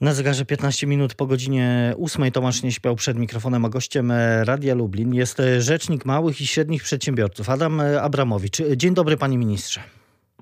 Na 0.00 0.14
zegarze 0.14 0.44
15 0.44 0.86
minut 0.86 1.14
po 1.14 1.26
godzinie 1.26 1.94
8 2.02 2.30
Tomasz 2.32 2.62
nie 2.62 2.72
śpiał 2.72 2.96
przed 2.96 3.18
mikrofonem, 3.18 3.64
a 3.64 3.68
gościem 3.68 4.12
Radia 4.42 4.74
Lublin 4.74 5.14
jest 5.14 5.42
rzecznik 5.58 6.04
małych 6.04 6.40
i 6.40 6.46
średnich 6.46 6.82
przedsiębiorców 6.82 7.50
Adam 7.50 7.80
Abramowicz. 7.80 8.56
Dzień 8.76 8.94
dobry 8.94 9.16
panie 9.16 9.38
ministrze. 9.38 9.80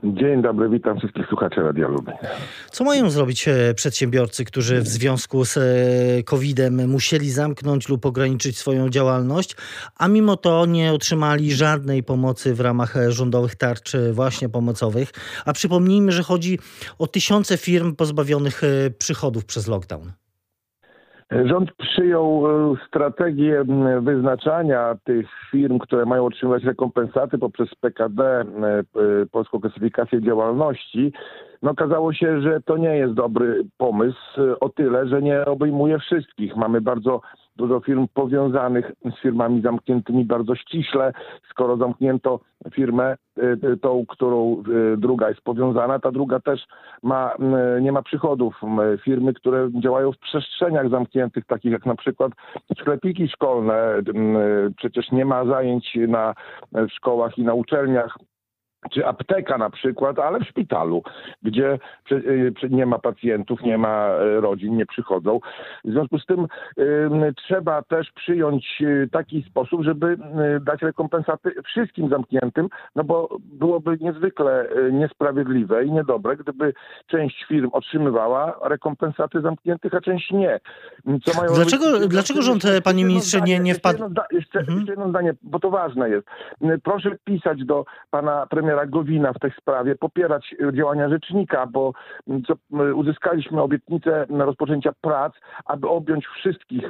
Dzień 0.04 0.42
dobry, 0.42 0.68
witam 0.68 0.98
wszystkich 0.98 1.26
słuchaczy 1.26 1.60
Radia 1.60 1.88
Lublin. 1.88 2.16
Co 2.70 2.84
mają 2.84 3.10
zrobić 3.10 3.48
e, 3.48 3.74
przedsiębiorcy, 3.74 4.44
którzy 4.44 4.80
w 4.80 4.88
związku 4.88 5.44
z 5.44 5.56
e, 5.56 5.62
COVID-em 6.22 6.88
musieli 6.88 7.30
zamknąć 7.30 7.88
lub 7.88 8.06
ograniczyć 8.06 8.58
swoją 8.58 8.88
działalność, 8.88 9.56
a 9.96 10.08
mimo 10.08 10.36
to 10.36 10.66
nie 10.66 10.92
otrzymali 10.92 11.52
żadnej 11.52 12.02
pomocy 12.02 12.54
w 12.54 12.60
ramach 12.60 12.96
e, 12.96 13.12
rządowych 13.12 13.54
tarcz 13.54 13.92
właśnie 14.12 14.48
pomocowych? 14.48 15.10
A 15.44 15.52
przypomnijmy, 15.52 16.12
że 16.12 16.22
chodzi 16.22 16.58
o 16.98 17.06
tysiące 17.06 17.56
firm 17.56 17.96
pozbawionych 17.96 18.62
przychodów 18.98 19.44
przez 19.44 19.66
lockdown. 19.66 20.12
Rząd 21.44 21.72
przyjął 21.72 22.44
strategię 22.88 23.64
wyznaczania 24.00 24.94
tych 25.04 25.26
firm, 25.50 25.78
które 25.78 26.06
mają 26.06 26.26
otrzymywać 26.26 26.64
rekompensaty 26.64 27.38
poprzez 27.38 27.74
PKD, 27.74 28.44
Polską 29.32 29.60
Klasyfikację 29.60 30.22
Działalności. 30.22 31.12
No 31.62 31.70
okazało 31.70 32.12
się, 32.12 32.40
że 32.40 32.60
to 32.60 32.76
nie 32.76 32.96
jest 32.96 33.14
dobry 33.14 33.64
pomysł 33.78 34.18
o 34.60 34.68
tyle, 34.68 35.08
że 35.08 35.22
nie 35.22 35.44
obejmuje 35.44 35.98
wszystkich. 35.98 36.56
Mamy 36.56 36.80
bardzo 36.80 37.20
dużo 37.56 37.80
firm 37.80 38.06
powiązanych 38.14 38.92
z 39.18 39.22
firmami 39.22 39.62
zamkniętymi 39.62 40.24
bardzo 40.24 40.54
ściśle. 40.54 41.12
Skoro 41.50 41.76
zamknięto 41.76 42.40
firmę, 42.72 43.16
y, 43.38 43.42
y, 43.72 43.76
tą, 43.76 44.06
którą 44.08 44.62
y, 44.94 44.96
druga 44.96 45.28
jest 45.28 45.40
powiązana, 45.40 45.98
ta 45.98 46.12
druga 46.12 46.40
też 46.40 46.66
ma, 47.02 47.34
nie 47.80 47.92
ma 47.92 48.02
przychodów. 48.02 48.60
Firmy, 49.04 49.34
które 49.34 49.68
działają 49.82 50.12
w 50.12 50.18
przestrzeniach 50.18 50.90
zamkniętych, 50.90 51.46
takich 51.46 51.72
jak 51.72 51.86
na 51.86 51.96
przykład 51.96 52.32
sklepiki 52.80 53.28
szkolne, 53.28 53.94
przecież 54.76 55.12
nie 55.12 55.24
ma 55.24 55.44
zajęć 55.44 55.98
na, 56.08 56.34
w 56.72 56.88
szkołach 56.88 57.38
i 57.38 57.44
na 57.44 57.54
uczelniach 57.54 58.18
czy 58.92 59.06
apteka 59.06 59.58
na 59.58 59.70
przykład, 59.70 60.18
ale 60.18 60.40
w 60.40 60.48
szpitalu, 60.48 61.02
gdzie 61.42 61.78
y, 62.12 62.52
nie 62.70 62.86
ma 62.86 62.98
pacjentów, 62.98 63.62
nie 63.62 63.78
ma 63.78 64.08
y, 64.08 64.40
rodzin, 64.40 64.76
nie 64.76 64.86
przychodzą. 64.86 65.40
W 65.84 65.90
związku 65.90 66.18
z 66.18 66.26
tym 66.26 66.46
trzeba 67.36 67.82
też 67.82 68.12
przyjąć 68.12 68.78
y, 68.80 69.08
taki 69.12 69.42
sposób, 69.42 69.82
żeby 69.82 70.16
dać 70.60 70.82
rekompensaty 70.82 71.54
wszystkim 71.64 72.08
zamkniętym, 72.08 72.68
no 72.96 73.04
bo 73.04 73.36
byłoby 73.40 73.98
niezwykle 74.00 74.68
niesprawiedliwe 74.92 75.84
i 75.84 75.92
niedobre, 75.92 76.36
gdyby 76.36 76.72
część 77.06 77.44
firm 77.48 77.70
otrzymywała 77.72 78.58
rekompensaty 78.62 79.40
zamkniętych, 79.40 79.94
a 79.94 80.00
część 80.00 80.30
nie. 80.30 80.60
Co 81.24 81.40
mają 81.40 81.54
dlaczego, 81.54 81.92
robić? 81.92 82.08
dlaczego 82.08 82.42
rząd, 82.42 82.62
panie 82.84 83.04
ministrze, 83.04 83.40
nie, 83.40 83.58
nie 83.60 83.74
wpadł? 83.74 83.98
Jeszcze 83.98 84.08
jedno, 84.08 84.24
jeszcze, 84.32 84.58
mhm. 84.58 84.78
jeszcze 84.78 84.92
jedno 84.92 85.08
zdanie, 85.08 85.34
bo 85.42 85.58
to 85.60 85.70
ważne 85.70 86.10
jest. 86.10 86.26
Proszę 86.82 87.10
pisać 87.24 87.64
do 87.64 87.84
pana 88.10 88.46
premiera 88.46 88.73
premiera 88.74 88.86
Gowina 88.86 89.32
w 89.32 89.38
tej 89.38 89.50
sprawie, 89.60 89.94
popierać 89.94 90.54
e, 90.68 90.76
działania 90.76 91.08
rzecznika, 91.08 91.66
bo 91.66 91.92
co, 92.46 92.54
uzyskaliśmy 92.94 93.62
obietnicę 93.62 94.26
rozpoczęcia 94.30 94.92
prac, 95.00 95.32
aby 95.64 95.88
objąć 95.88 96.26
wszystkich 96.26 96.84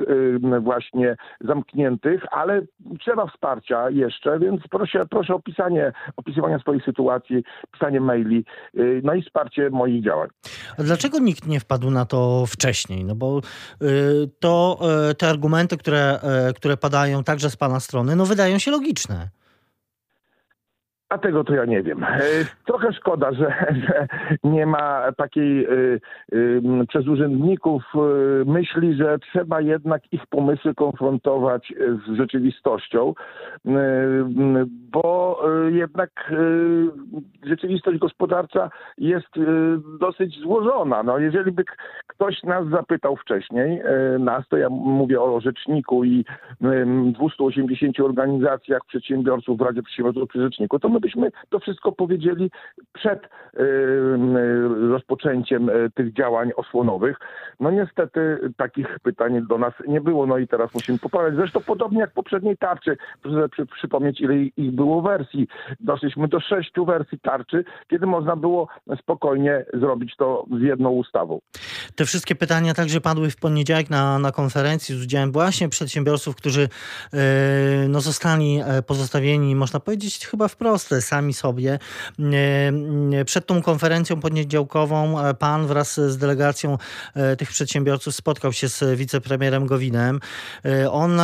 właśnie 0.60 1.16
zamkniętych, 1.40 2.22
ale 2.30 2.62
trzeba 3.00 3.26
wsparcia 3.26 3.90
jeszcze, 3.90 4.38
więc 4.38 4.60
proszę, 4.70 5.00
proszę 5.10 5.34
o 5.34 5.40
pisanie, 5.40 5.92
opisywania 6.16 6.58
swojej 6.58 6.82
sytuacji, 6.82 7.44
pisanie 7.72 8.00
maili, 8.00 8.44
y, 8.78 9.00
no 9.04 9.14
i 9.14 9.22
wsparcie 9.22 9.70
moich 9.70 10.04
działań. 10.04 10.28
A 10.78 10.82
dlaczego 10.82 11.18
nikt 11.18 11.46
nie 11.46 11.60
wpadł 11.60 11.90
na 11.90 12.04
to 12.04 12.44
wcześniej? 12.46 13.04
No 13.04 13.14
bo 13.14 13.40
to 14.40 14.78
te 15.18 15.28
argumenty, 15.28 15.76
które, 15.76 16.18
które 16.56 16.76
padają 16.76 17.24
także 17.24 17.50
z 17.50 17.56
pana 17.56 17.80
strony, 17.80 18.16
no 18.16 18.26
wydają 18.26 18.58
się 18.58 18.70
logiczne. 18.70 19.28
A 21.08 21.18
tego 21.18 21.44
to 21.44 21.54
ja 21.54 21.64
nie 21.64 21.82
wiem. 21.82 22.04
E, 22.04 22.20
trochę 22.66 22.92
szkoda, 22.92 23.32
że, 23.32 23.46
że 23.88 24.06
nie 24.44 24.66
ma 24.66 25.12
takiej 25.16 25.66
y, 25.66 26.00
y, 26.32 26.62
przez 26.88 27.08
urzędników 27.08 27.82
myśli, 28.46 28.94
że 28.94 29.18
trzeba 29.18 29.60
jednak 29.60 30.12
ich 30.12 30.26
pomysły 30.26 30.74
konfrontować 30.74 31.72
z 32.06 32.16
rzeczywistością, 32.16 33.14
bo 34.92 35.42
jednak 35.70 36.32
rzeczywistość 37.42 37.98
gospodarcza 37.98 38.70
jest 38.98 39.28
dosyć 40.00 40.40
złożona. 40.40 41.02
No, 41.02 41.18
jeżeli 41.18 41.52
by 41.52 41.64
ktoś 42.06 42.42
nas 42.42 42.68
zapytał 42.68 43.16
wcześniej, 43.16 43.80
nas, 44.18 44.48
to 44.48 44.56
ja 44.56 44.68
mówię 44.70 45.20
o 45.20 45.40
rzeczniku 45.40 46.04
i 46.04 46.24
280 47.12 48.00
organizacjach 48.00 48.80
przedsiębiorców 48.86 49.58
w 49.58 49.60
Radzie 49.60 49.82
Przedsiębiorców 49.82 50.28
przy 50.28 50.40
Rzeczniku, 50.40 50.78
to 50.78 50.88
my 50.94 51.00
byśmy 51.00 51.30
to 51.48 51.58
wszystko 51.58 51.92
powiedzieli 51.92 52.50
przed 52.92 53.20
rozpoczęciem 54.90 55.70
e, 55.70 55.90
tych 55.90 56.12
działań 56.12 56.50
osłonowych. 56.56 57.16
No 57.60 57.70
niestety 57.70 58.38
takich 58.56 58.98
pytań 59.02 59.46
do 59.48 59.58
nas 59.58 59.72
nie 59.88 60.00
było, 60.00 60.26
no 60.26 60.38
i 60.38 60.48
teraz 60.48 60.74
musimy 60.74 60.98
poprawiać. 60.98 61.34
Zresztą 61.34 61.60
podobnie 61.60 62.00
jak 62.00 62.12
poprzedniej 62.12 62.56
tarczy, 62.56 62.96
proszę 63.22 63.48
przy, 63.48 63.66
przypomnieć 63.66 64.20
ile 64.20 64.36
ich 64.36 64.72
było 64.72 65.02
wersji. 65.02 65.48
Doszliśmy 65.80 66.28
do 66.28 66.40
sześciu 66.40 66.84
wersji 66.84 67.18
tarczy, 67.18 67.64
kiedy 67.90 68.06
można 68.06 68.36
było 68.36 68.68
spokojnie 69.00 69.64
zrobić 69.72 70.16
to 70.16 70.46
z 70.58 70.62
jedną 70.62 70.90
ustawą. 70.90 71.40
Te 71.96 72.04
wszystkie 72.04 72.34
pytania 72.34 72.74
także 72.74 73.00
padły 73.00 73.30
w 73.30 73.36
poniedziałek 73.36 73.90
na, 73.90 74.18
na 74.18 74.32
konferencji 74.32 74.94
z 74.94 75.04
udziałem 75.04 75.32
właśnie 75.32 75.68
przedsiębiorców, 75.68 76.36
którzy 76.36 76.60
yy, 76.60 77.18
no, 77.88 78.00
zostali 78.00 78.60
e, 78.64 78.82
pozostawieni, 78.82 79.56
można 79.56 79.80
powiedzieć 79.80 80.26
chyba 80.26 80.48
wprost, 80.48 80.83
sami 81.00 81.34
sobie. 81.34 81.78
Przed 83.26 83.46
tą 83.46 83.62
konferencją 83.62 84.20
poniedziałkową 84.20 85.16
pan 85.38 85.66
wraz 85.66 86.00
z 86.00 86.16
delegacją 86.16 86.78
tych 87.38 87.48
przedsiębiorców 87.48 88.14
spotkał 88.14 88.52
się 88.52 88.68
z 88.68 88.98
wicepremierem 88.98 89.66
Gowinem. 89.66 90.20
On, 90.90 91.18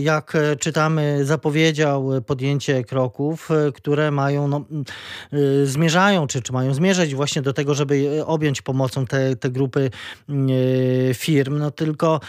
jak 0.00 0.32
czytamy, 0.60 1.24
zapowiedział 1.24 2.10
podjęcie 2.26 2.84
kroków, 2.84 3.48
które 3.74 4.10
mają, 4.10 4.48
no, 4.48 4.64
zmierzają, 5.64 6.26
czy, 6.26 6.42
czy 6.42 6.52
mają 6.52 6.74
zmierzać 6.74 7.14
właśnie 7.14 7.42
do 7.42 7.52
tego, 7.52 7.74
żeby 7.74 8.22
objąć 8.26 8.62
pomocą 8.62 9.06
te, 9.06 9.36
te 9.36 9.50
grupy 9.50 9.90
firm. 11.14 11.58
No 11.58 11.70
tylko 11.70 12.20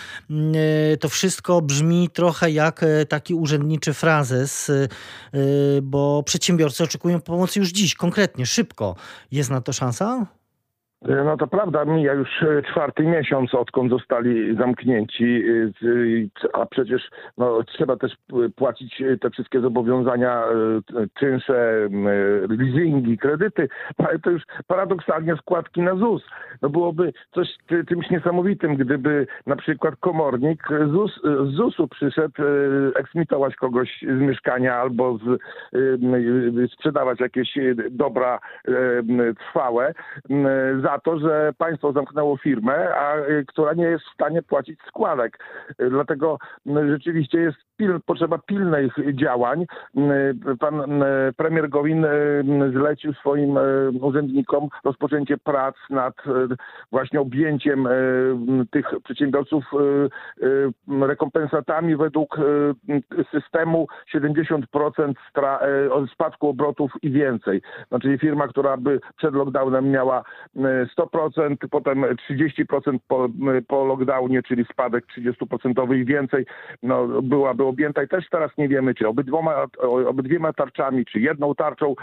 to 0.99 1.09
wszystko 1.09 1.61
brzmi 1.61 2.09
trochę 2.09 2.51
jak 2.51 2.85
taki 3.09 3.33
urzędniczy 3.33 3.93
frazes, 3.93 4.71
bo 5.81 6.23
przedsiębiorcy 6.45 6.83
oczekują 6.83 7.21
pomocy 7.21 7.59
już 7.59 7.69
dziś, 7.69 7.95
konkretnie, 7.95 8.45
szybko. 8.45 8.95
Jest 9.31 9.49
na 9.49 9.61
to 9.61 9.73
szansa? 9.73 10.25
No 11.07 11.37
to 11.37 11.47
prawda, 11.47 11.85
mija 11.85 12.13
już 12.13 12.43
e, 12.43 12.61
czwarty 12.61 13.03
miesiąc, 13.03 13.55
odkąd 13.55 13.91
zostali 13.91 14.55
zamknięci, 14.55 15.43
e, 16.43 16.49
a 16.53 16.65
przecież 16.65 17.09
no, 17.37 17.63
trzeba 17.63 17.97
też 17.97 18.11
płacić 18.55 19.03
te 19.21 19.29
wszystkie 19.29 19.61
zobowiązania, 19.61 20.43
e, 20.43 21.07
czynsze, 21.19 21.89
leasingi, 22.49 23.17
kredyty, 23.17 23.67
no, 23.99 24.07
to 24.23 24.29
już 24.29 24.43
paradoksalnie 24.67 25.35
składki 25.35 25.81
na 25.81 25.95
ZUS. 25.95 26.23
No 26.61 26.69
byłoby 26.69 27.13
coś 27.33 27.47
czymś 27.89 28.09
niesamowitym, 28.09 28.75
gdyby 28.75 29.27
na 29.45 29.55
przykład 29.55 29.95
komornik 29.99 30.63
ZUS, 30.91 31.21
z 31.23 31.55
ZUS-u 31.55 31.87
przyszedł 31.87 32.43
eksmitować 32.95 33.55
kogoś 33.55 34.01
z 34.01 34.21
mieszkania 34.21 34.75
albo 34.75 35.17
z, 35.17 35.41
sprzedawać 36.73 37.19
jakieś 37.19 37.57
dobra 37.91 38.39
trwałe 39.39 39.93
za 40.83 40.94
to, 40.99 41.19
że 41.19 41.53
państwo 41.57 41.91
zamknęło 41.91 42.37
firmę, 42.37 42.95
a 42.95 43.17
y, 43.17 43.45
która 43.47 43.73
nie 43.73 43.83
jest 43.83 44.05
w 44.05 44.13
stanie 44.13 44.41
płacić 44.41 44.79
składek. 44.87 45.39
Y, 45.81 45.89
dlatego 45.89 46.37
y, 46.67 46.71
rzeczywiście 46.89 47.39
jest 47.39 47.57
pil, 47.77 47.99
potrzeba 48.05 48.37
pilnych 48.37 48.93
działań. 49.13 49.65
Pan 50.59 51.03
premier 51.37 51.69
Gowin 51.69 52.05
zlecił 52.73 53.13
swoim 53.13 53.59
urzędnikom 54.01 54.67
rozpoczęcie 54.83 55.37
prac 55.37 55.75
nad 55.89 56.13
właśnie 56.91 57.21
objęciem 57.21 57.87
tych 58.71 58.85
przedsiębiorców 59.03 59.63
rekompensatami 61.01 61.95
według 61.95 62.37
systemu 63.31 63.87
70% 64.15 65.13
spadku 66.13 66.49
obrotów 66.49 66.91
i 67.01 67.11
więcej. 67.11 67.61
Znaczy 67.87 68.17
firma, 68.17 68.47
która 68.47 68.77
by 68.77 68.99
przed 69.17 69.33
lockdownem 69.33 69.91
miała 69.91 70.23
100%, 70.97 71.55
potem 71.71 72.05
30% 72.29 72.97
po, 73.07 73.27
po 73.67 73.85
lockdownie, 73.85 74.43
czyli 74.43 74.65
spadek 74.71 75.05
30% 75.17 75.95
i 75.95 76.05
więcej, 76.05 76.45
no, 76.83 77.07
byłaby 77.21 77.63
objęta. 77.63 78.03
I 78.03 78.07
też 78.07 78.29
teraz 78.29 78.51
nie 78.57 78.67
wiemy, 78.67 78.95
czy 78.95 79.07
obydwoma, 79.07 79.65
obydwiema 80.07 80.53
tarczami, 80.53 81.05
czy 81.05 81.19
jedną 81.19 81.55
tarczą, 81.55 81.95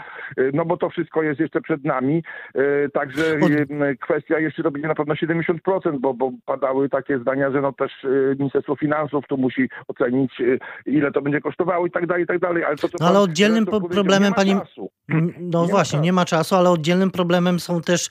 no 0.53 0.65
bo 0.65 0.77
to 0.77 0.89
wszystko 0.89 1.23
jest 1.23 1.39
jeszcze 1.39 1.61
przed 1.61 1.85
nami, 1.85 2.23
także 2.93 3.23
kwestia 4.01 4.39
jeszcze 4.39 4.63
to 4.63 4.71
będzie 4.71 4.87
na 4.87 4.95
pewno 4.95 5.13
70%, 5.13 5.99
bo, 5.99 6.13
bo 6.13 6.31
padały 6.45 6.89
takie 6.89 7.19
zdania, 7.19 7.51
że 7.51 7.61
no 7.61 7.73
też 7.73 7.91
Ministerstwo 8.39 8.75
Finansów 8.75 9.27
tu 9.27 9.37
musi 9.37 9.69
ocenić, 9.87 10.33
ile 10.85 11.11
to 11.11 11.21
będzie 11.21 11.41
kosztowało 11.41 11.85
i 11.85 11.91
tak 11.91 12.07
dalej, 12.07 12.23
i 12.23 12.27
tak 12.27 12.39
dalej. 12.39 12.63
Ale, 12.63 12.75
to, 12.75 12.87
no, 12.99 13.07
ale 13.07 13.19
oddzielnym 13.19 13.65
problemem, 13.65 14.33
pani... 14.33 14.55
No 15.39 15.65
nie 15.65 15.71
właśnie, 15.71 15.99
nie 15.99 16.13
ma 16.13 16.25
czasu, 16.25 16.55
ale 16.55 16.69
oddzielnym 16.69 17.11
problemem 17.11 17.59
są 17.59 17.81
też 17.81 18.09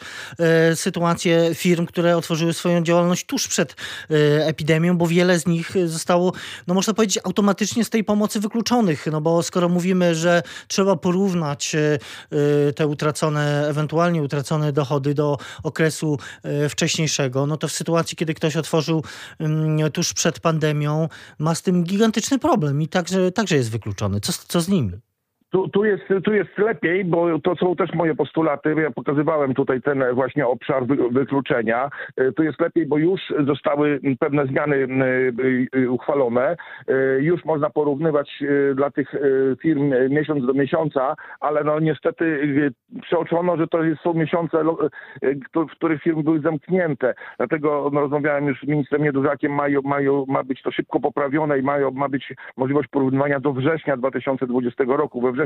e, 0.53 0.77
sytuacje 0.77 1.55
firm, 1.55 1.87
które 1.87 2.17
otworzyły 2.17 2.53
swoją 2.53 2.83
działalność 2.83 3.27
tuż 3.27 3.49
przed 3.49 3.73
e, 3.73 4.47
epidemią, 4.47 4.97
bo 4.97 5.07
wiele 5.07 5.39
z 5.39 5.47
nich 5.47 5.73
zostało, 5.87 6.33
no 6.67 6.75
można 6.75 6.95
powiedzieć, 6.95 7.19
automatycznie 7.25 7.85
z 7.85 7.91
tej 7.91 8.05
pomocy 8.05 8.41
wykluczonych. 8.41 9.07
No 9.13 9.21
bo 9.21 9.43
skoro 9.43 9.69
mówimy, 9.69 10.15
że 10.15 10.43
trzeba 10.69 10.97
porównać 10.97 11.75
e, 11.75 11.99
te 12.73 12.87
utracone, 12.87 13.69
ewentualnie 13.69 14.23
utracone 14.23 14.73
dochody 14.73 15.15
do 15.15 15.39
okresu 15.63 16.19
wcześniejszego, 16.69 17.47
no 17.47 17.57
to 17.57 17.69
w 17.69 17.73
sytuacji, 17.73 18.17
kiedy 18.17 18.35
ktoś 18.35 18.57
otworzył 18.57 19.05
mm, 19.39 19.93
tuż 19.93 20.13
przed 20.13 20.41
pandemią, 20.41 21.09
ma 21.39 21.55
z 21.55 21.63
tym 21.63 21.85
gigantyczny 21.85 22.39
problem 22.39 22.83
i 22.83 22.89
także, 22.89 23.33
także 23.33 23.57
jest 23.57 23.71
wykluczony. 23.71 24.21
Co, 24.21 24.33
co 24.49 24.61
z 24.61 24.69
nimi? 24.69 25.12
Tu, 25.53 25.69
tu, 25.69 25.85
jest, 25.85 26.05
tu 26.25 26.35
jest 26.35 26.59
lepiej, 26.59 27.05
bo 27.05 27.39
to 27.39 27.57
są 27.57 27.77
też 27.77 27.93
moje 27.95 28.15
postulaty. 28.15 28.75
Ja 28.83 28.91
pokazywałem 28.91 29.55
tutaj 29.55 29.83
ten 29.83 30.05
właśnie 30.15 30.47
obszar 30.47 30.87
wykluczenia. 31.11 31.91
E, 32.17 32.33
tu 32.33 32.43
jest 32.43 32.61
lepiej, 32.61 32.87
bo 32.87 32.99
już 32.99 33.21
zostały 33.47 34.01
pewne 34.21 34.47
zmiany 34.47 34.87
e, 35.75 35.91
uchwalone. 35.91 36.57
E, 36.89 36.95
już 37.21 37.45
można 37.45 37.71
porównywać 37.71 38.43
dla 38.75 38.91
tych 38.91 39.15
firm 39.63 39.93
miesiąc 40.11 40.47
do 40.47 40.55
miesiąca, 40.55 41.15
ale 41.41 41.65
no 41.65 41.81
niestety 41.81 42.41
przeoczono, 43.03 43.57
że 43.57 43.67
to 43.67 43.79
są 44.03 44.15
miesiące, 44.15 44.65
w 45.55 45.71
których 45.71 46.03
firmy 46.03 46.23
były 46.23 46.41
zamknięte. 46.41 47.15
Dlatego 47.39 47.91
no, 47.93 48.01
rozmawiałem 48.01 48.47
już 48.47 48.61
z 48.61 48.69
ministrem 48.69 49.03
Niedużakiem, 49.03 49.53
mają, 49.53 49.83
mają, 49.83 50.25
ma 50.29 50.45
być 50.45 50.63
to 50.63 50.71
szybko 50.71 51.01
poprawione 51.01 51.59
i 51.59 51.63
mają, 51.63 51.91
ma 51.91 52.09
być 52.09 52.35
możliwość 52.57 52.89
porównywania 52.89 53.41
do 53.41 53.53
września 53.53 53.97
2020 53.97 54.85
roku. 54.87 55.21
We 55.21 55.42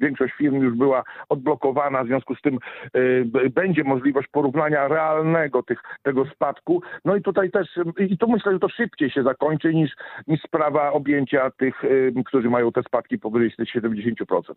większość 0.00 0.34
firm 0.34 0.62
już 0.62 0.76
była 0.76 1.02
odblokowana, 1.28 2.04
w 2.04 2.06
związku 2.06 2.34
z 2.34 2.40
tym 2.40 2.58
y, 2.96 3.50
będzie 3.50 3.84
możliwość 3.84 4.28
porównania 4.32 4.88
realnego 4.88 5.62
tych, 5.62 5.82
tego 6.02 6.24
spadku. 6.34 6.82
No 7.04 7.16
i 7.16 7.22
tutaj 7.22 7.50
też, 7.50 7.68
i 7.98 8.18
tu 8.18 8.28
myślę, 8.28 8.52
że 8.52 8.58
to 8.58 8.68
szybciej 8.68 9.10
się 9.10 9.22
zakończy 9.22 9.74
niż, 9.74 9.90
niż 10.26 10.42
sprawa 10.42 10.92
objęcia 10.92 11.50
tych, 11.50 11.84
y, 11.84 12.12
którzy 12.26 12.50
mają 12.50 12.72
te 12.72 12.82
spadki 12.82 13.18
powyżej 13.18 13.50
70%. 13.76 14.54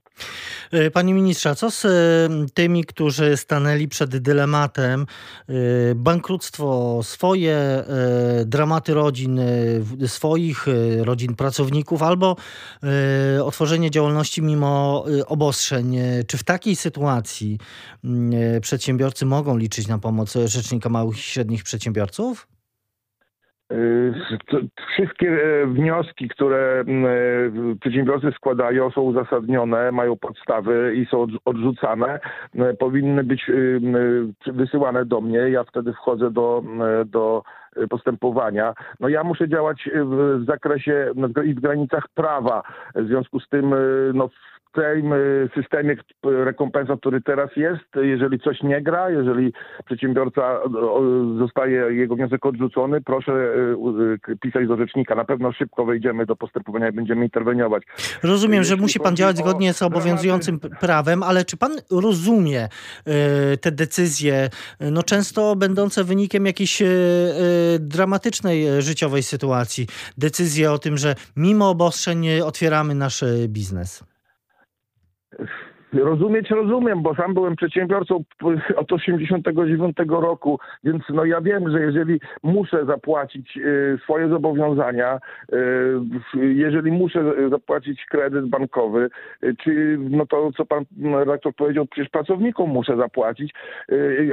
Y, 0.74 0.92
panie 0.92 1.14
ministrze, 1.14 1.56
co 1.56 1.72
z 1.72 1.88
tymi, 2.54 2.84
którzy 2.84 3.38
stanęli 3.38 3.88
przed 3.88 4.18
dylematem 4.18 5.06
bankructwo 5.96 7.00
swoje, 7.04 7.58
dramaty 8.46 8.94
rodzin 8.94 9.40
swoich, 10.06 10.66
rodzin 11.02 11.36
pracowników 11.36 12.04
albo 12.04 12.36
otworzenie 13.44 13.92
działalności 13.92 14.42
mimo 14.42 14.83
Y, 15.08 15.26
obostrzeń. 15.26 15.96
Czy 16.28 16.38
w 16.38 16.44
takiej 16.44 16.76
sytuacji 16.76 17.58
mm, 18.04 18.34
y, 18.34 18.62
przedsiębiorcy 18.62 19.26
mogą 19.26 19.58
liczyć 19.58 19.88
na 19.88 19.98
pomoc 19.98 20.34
Rzecznika 20.46 20.90
Małych 20.90 21.18
i 21.18 21.22
Średnich 21.22 21.64
Przedsiębiorców? 21.64 22.48
Y, 23.74 24.14
wszystkie 24.94 25.30
e, 25.30 25.68
wnioski, 25.68 26.30
które 26.30 26.84
mm, 26.88 27.06
e, 27.06 27.76
przedsiębiorcy 27.82 28.32
składają, 28.36 28.92
są 28.92 29.02
uzasadnione, 29.02 29.92
mają 29.92 30.18
podstawy 30.18 30.94
i 30.96 31.06
są 31.06 31.28
odrzucane. 31.46 32.20
E, 32.56 32.74
powinny 32.74 33.24
być 33.24 33.52
wysyłane 34.48 35.06
do 35.06 35.22
mnie. 35.22 35.38
Ja 35.38 35.64
wtedy 35.64 35.94
wchodzę 35.94 36.32
do, 36.32 36.64
do 37.06 37.44
postępowania. 37.90 38.74
No 39.00 39.10
ja 39.10 39.24
muszę 39.24 39.50
działać 39.50 39.90
w 39.96 40.44
zakresie 40.48 41.12
i 41.46 41.54
w 41.54 41.60
granicach 41.60 42.04
prawa. 42.14 42.64
W 42.96 43.08
związku 43.08 43.40
z 43.40 43.50
tym 43.50 43.76
no, 44.14 44.30
tym 44.74 45.14
systemie 45.56 45.96
rekompensat, 46.24 47.00
który 47.00 47.22
teraz 47.22 47.50
jest, 47.56 47.84
jeżeli 47.96 48.40
coś 48.40 48.62
nie 48.64 48.82
gra, 48.82 49.10
jeżeli 49.10 49.54
przedsiębiorca 49.86 50.60
zostaje 51.40 51.78
jego 51.90 52.16
wniosek 52.16 52.46
odrzucony, 52.46 53.02
proszę 53.02 53.54
pisać 54.42 54.68
do 54.68 54.78
rzecznika. 54.78 55.16
Na 55.16 55.26
pewno 55.26 55.52
szybko 55.52 55.86
wejdziemy 55.86 56.26
do 56.26 56.36
postępowania 56.36 56.90
i 56.90 56.92
będziemy 56.92 57.24
interweniować. 57.24 57.84
Rozumiem, 58.24 58.64
że 58.64 58.76
musi 58.76 59.00
pan 59.00 59.16
działać 59.16 59.38
zgodnie 59.38 59.74
z 59.74 59.82
obowiązującym 59.82 60.60
prawem, 60.60 61.24
ale 61.24 61.46
czy 61.46 61.58
pan 61.58 61.72
rozumie 61.92 62.68
te 63.62 63.72
decyzje, 63.72 64.50
no 64.80 65.04
często 65.04 65.56
będące 65.56 66.04
wynikiem 66.04 66.46
jakiejś 66.46 66.84
dramatycznej 67.80 68.82
życiowej 68.82 69.24
sytuacji? 69.24 69.88
Decyzje 70.18 70.72
o 70.72 70.80
tym, 70.80 70.98
że 70.98 71.16
mimo 71.36 71.70
obostrzeń 71.70 72.40
otwieramy 72.42 72.96
nasz 72.96 73.24
biznes. 73.48 74.04
Rozumieć 75.94 76.50
rozumiem, 76.50 77.02
bo 77.02 77.16
sam 77.16 77.34
byłem 77.34 77.56
przedsiębiorcą 77.56 78.24
od 78.76 78.92
89 78.92 79.98
roku, 80.10 80.60
więc 80.84 81.04
no 81.10 81.26
ja 81.26 81.42
wiem, 81.42 81.72
że 81.72 81.82
jeżeli 81.82 82.20
muszę 82.44 82.86
zapłacić 82.86 83.58
y, 83.58 83.98
swoje 84.04 84.30
zobowiązania, 84.30 85.20
y, 85.54 86.46
jeżeli 86.54 86.92
muszę 86.92 87.50
zapłacić 87.50 88.06
kredyt 88.06 88.46
bankowy, 88.46 89.10
y, 89.44 89.56
czy 89.64 89.98
no 90.10 90.26
to 90.26 90.52
co 90.58 90.66
pan 90.66 90.86
redaktor 91.14 91.56
powiedział, 91.56 91.86
przecież 91.86 92.10
pracownikom 92.10 92.70
muszę 92.70 92.98
zapłacić, 92.98 93.54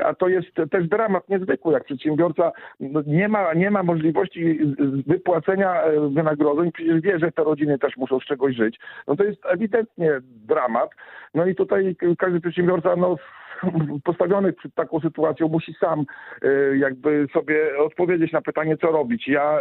a 0.05 0.15
to 0.15 0.29
jest 0.29 0.49
też 0.71 0.89
dramat 0.89 1.29
niezwykły, 1.29 1.73
jak 1.73 1.85
przedsiębiorca 1.85 2.53
no, 2.81 3.03
nie 3.07 3.29
ma, 3.29 3.55
nie 3.55 3.71
ma 3.71 3.83
możliwości 3.83 4.59
wypłacenia 5.07 5.83
wynagrodzeń, 6.15 6.73
przecież 6.73 7.01
wie, 7.01 7.19
że 7.19 7.33
te 7.33 7.45
rodziny 7.45 7.79
też 7.79 7.97
muszą 7.97 8.21
z 8.21 8.25
czegoś 8.25 8.57
żyć, 8.57 8.79
no 9.09 9.17
to 9.17 9.25
jest 9.25 9.47
ewidentnie 9.47 10.11
dramat. 10.47 10.91
No 11.35 11.47
i 11.51 11.55
tutaj 11.55 11.97
każdy 12.19 12.41
przedsiębiorca 12.41 12.97
no, 12.97 13.17
postawiony 14.05 14.53
przed 14.53 14.75
taką 14.75 15.01
sytuacją 15.01 15.49
musi 15.49 15.75
sam 15.75 16.05
e, 16.43 16.77
jakby 16.77 17.27
sobie 17.33 17.79
odpowiedzieć 17.79 18.33
na 18.33 18.43
pytanie, 18.43 18.77
co 18.77 18.87
robić. 18.87 19.29
Ja 19.29 19.61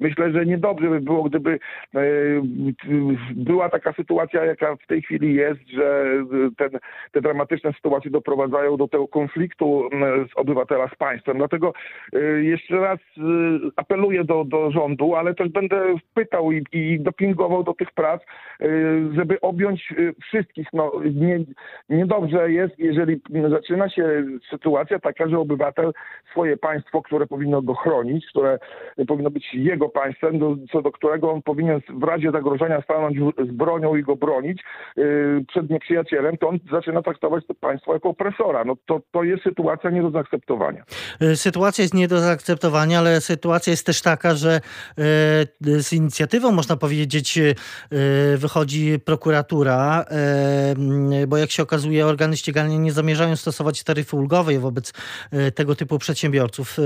myślę, 0.00 0.32
że 0.32 0.46
niedobrze 0.46 0.88
by 0.88 1.00
było, 1.00 1.22
gdyby 1.22 1.58
e, 1.94 2.00
była 3.34 3.68
taka 3.68 3.92
sytuacja, 3.92 4.44
jaka 4.44 4.76
w 4.76 4.86
tej 4.86 5.02
chwili 5.02 5.34
jest, 5.34 5.60
że 5.68 6.04
ten, 6.56 6.70
te 7.12 7.20
dramatyczne 7.20 7.72
sytuacje 7.72 8.10
doprowadzają 8.10 8.76
do 8.76 8.88
tego 8.88 9.08
konfliktu 9.08 9.88
z 10.32 10.38
obywatela 10.38 10.88
z 10.88 10.96
państwem. 10.96 11.38
Dlatego 11.38 11.72
jeszcze 12.42 12.76
raz 12.76 12.98
apeluję 13.76 14.24
do, 14.24 14.44
do 14.44 14.70
rządu, 14.70 15.14
ale 15.14 15.34
też 15.34 15.48
będę 15.48 15.94
pytał 16.14 16.52
i, 16.52 16.64
i 16.72 17.00
dopingował 17.00 17.64
do 17.64 17.74
tych 17.74 17.90
prac, 17.90 18.22
żeby 19.12 19.40
objąć 19.40 19.94
wszystkich. 20.22 20.68
No, 20.72 20.92
nie, 21.14 21.44
niedobrze 21.88 22.52
jest, 22.52 22.78
jeżeli 22.78 23.07
jeżeli 23.30 23.54
zaczyna 23.54 23.88
się 23.90 24.24
sytuacja 24.50 24.98
taka, 24.98 25.28
że 25.28 25.38
obywatel 25.38 25.92
swoje 26.30 26.56
państwo, 26.56 27.02
które 27.02 27.26
powinno 27.26 27.62
go 27.62 27.74
chronić, 27.74 28.26
które 28.30 28.58
powinno 29.08 29.30
być 29.30 29.54
jego 29.54 29.88
państwem, 29.88 30.38
do, 30.38 30.56
co 30.72 30.82
do 30.82 30.92
którego 30.92 31.32
on 31.32 31.42
powinien 31.42 31.80
w 31.88 32.02
razie 32.02 32.30
zagrożenia 32.30 32.82
stanąć 32.82 33.18
z 33.48 33.52
bronią 33.52 33.96
i 33.96 34.02
go 34.02 34.16
bronić 34.16 34.62
yy, 34.96 35.44
przed 35.48 35.70
nieprzyjacielem, 35.70 36.36
to 36.36 36.48
on 36.48 36.58
zaczyna 36.72 37.02
traktować 37.02 37.46
to 37.46 37.54
państwo 37.54 37.92
jako 37.92 38.08
opresora. 38.08 38.64
No 38.64 38.76
to, 38.86 39.00
to 39.12 39.22
jest 39.22 39.42
sytuacja 39.42 39.90
nie 39.90 40.02
do 40.02 40.10
zaakceptowania. 40.10 40.84
Y, 41.22 41.36
sytuacja 41.36 41.82
jest 41.82 41.94
nie 41.94 42.08
do 42.08 42.18
zaakceptowania, 42.18 42.98
ale 42.98 43.20
sytuacja 43.20 43.70
jest 43.70 43.86
też 43.86 44.02
taka, 44.02 44.34
że 44.34 44.60
yy, 45.60 45.82
z 45.82 45.92
inicjatywą, 45.92 46.52
można 46.52 46.76
powiedzieć, 46.76 47.36
yy, 47.36 47.54
wychodzi 48.36 48.98
prokuratura, 49.04 50.04
bo 51.28 51.36
jak 51.36 51.50
się 51.50 51.62
okazuje, 51.62 52.06
organy 52.06 52.36
ścigania 52.36 52.78
nie 52.78 52.92
zamierzają 52.98 53.36
stosować 53.36 53.82
taryfy 53.82 54.16
ulgowej 54.16 54.58
wobec 54.58 54.92
e, 55.30 55.50
tego 55.50 55.74
typu 55.74 55.98
przedsiębiorców. 55.98 56.78
E, 56.78 56.82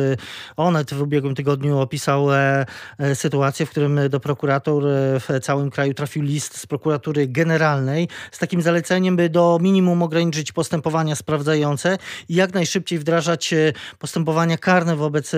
Onet 0.57 0.95
w 0.95 1.02
ubiegłym 1.02 1.35
tygodniu 1.35 1.78
opisał 1.78 2.33
e, 2.33 2.66
sytuację, 3.14 3.66
w 3.66 3.71
którym 3.71 4.00
do 4.11 4.21
prokuratur 4.21 4.85
w 5.21 5.40
całym 5.42 5.71
kraju 5.71 5.95
trafił 5.95 6.23
list 6.23 6.59
z 6.59 6.66
prokuratury 6.66 7.28
generalnej 7.28 8.09
z 8.33 8.38
takim 8.38 8.62
zaleceniem, 8.62 9.16
by 9.16 9.28
do 9.28 9.59
minimum 9.61 10.02
ograniczyć 10.02 10.52
postępowania 10.52 11.16
sprawdzające 11.16 11.99
i 12.28 12.35
jak 12.35 12.54
najszybciej 12.54 12.99
wdrażać 12.99 13.54
postępowania 13.99 14.59
karne 14.59 14.97
wobec 14.97 15.33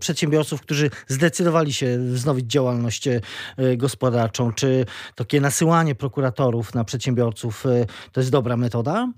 przedsiębiorców, 0.00 0.60
którzy 0.60 0.90
zdecydowali 1.08 1.72
się 1.72 1.98
wznowić 1.98 2.46
działalność 2.46 3.08
gospodarczą. 3.76 4.52
Czy 4.52 4.86
takie 5.14 5.40
nasyłanie 5.40 5.94
prokuratorów 5.94 6.74
na 6.74 6.84
przedsiębiorców 6.84 7.64
to 8.12 8.20
jest 8.20 8.30
dobra 8.30 8.56
metoda? 8.56 9.08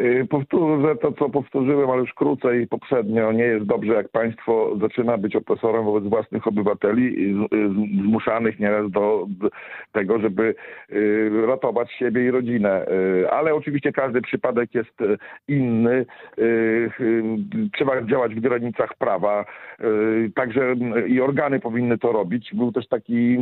Y, 0.00 0.26
powtórzę 0.30 0.96
to, 0.96 1.12
co 1.12 1.28
powtórzyłem, 1.28 1.90
ale 1.90 2.00
już 2.00 2.14
krócej 2.14 2.66
poprzednio. 2.66 3.32
Nie 3.32 3.44
jest 3.44 3.66
dobrze, 3.66 3.92
jak 3.92 4.08
państwo 4.08 4.76
zaczyna 4.80 5.18
być 5.18 5.36
opresorem 5.36 5.84
wobec 5.84 6.04
własnych 6.04 6.46
obywateli, 6.46 7.34
zmuszanych 8.02 8.60
nieraz 8.60 8.90
do 8.90 9.26
tego, 9.92 10.18
żeby 10.18 10.54
y, 10.92 11.46
ratować 11.46 11.92
siebie 11.92 12.24
i 12.24 12.30
rodzinę. 12.30 12.86
Y, 12.88 13.30
ale 13.30 13.54
oczywiście 13.54 13.92
każdy 13.92 14.22
przypadek 14.22 14.74
jest 14.74 14.98
inny. 15.48 16.06
Trzeba 17.72 18.02
działać 18.02 18.34
w 18.34 18.40
granicach 18.40 18.94
prawa. 18.98 19.44
Także 20.34 20.74
i 21.06 21.20
organy 21.20 21.60
powinny 21.60 21.98
to 21.98 22.12
robić. 22.12 22.50
Był 22.54 22.72
też 22.72 22.88
taki, 22.88 23.38